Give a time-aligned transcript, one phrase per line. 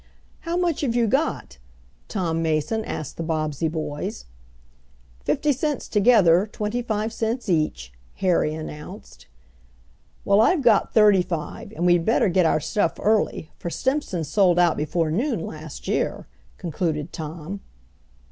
[0.39, 1.59] "How much have you got?"
[2.07, 4.25] Tom Mason asked the Bobbsey boys.
[5.25, 9.27] "Fifty cents together, twenty five cents each," Harry announced.
[10.25, 14.23] "Well, I've got thirty five, and we had better get our stuff early, for Stimpson
[14.23, 16.25] sold out before noon last year,"
[16.57, 17.59] concluded Tom.